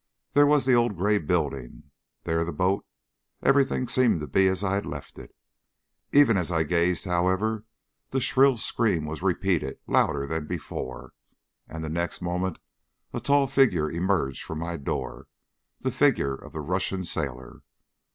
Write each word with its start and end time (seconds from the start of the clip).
There 0.33 0.47
was 0.47 0.65
the 0.65 0.73
old 0.73 0.97
grey 0.97 1.19
building 1.19 1.91
there 2.23 2.43
the 2.43 2.51
boat. 2.51 2.87
Everything 3.43 3.87
seemed 3.87 4.19
to 4.21 4.27
be 4.27 4.47
as 4.47 4.63
I 4.63 4.73
had 4.73 4.83
left 4.87 5.19
it. 5.19 5.35
Even 6.11 6.37
as 6.37 6.51
I 6.51 6.63
gazed, 6.63 7.05
however, 7.05 7.65
the 8.09 8.19
shrill 8.19 8.57
scream 8.57 9.05
was 9.05 9.21
repeated, 9.21 9.77
louder 9.85 10.25
than 10.25 10.47
before, 10.47 11.13
and 11.67 11.83
the 11.83 11.87
next 11.89 12.19
moment 12.19 12.57
a 13.13 13.19
tall 13.19 13.45
figure 13.45 13.91
emerged 13.91 14.41
from 14.41 14.57
my 14.57 14.75
door, 14.75 15.27
the 15.81 15.91
figure 15.91 16.33
of 16.33 16.51
the 16.53 16.61
Russian 16.61 17.03
sailor. 17.03 17.59